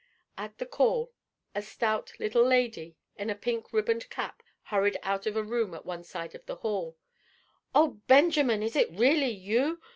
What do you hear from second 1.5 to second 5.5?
a stout little lady, in a pink ribboned cap, hurried out of a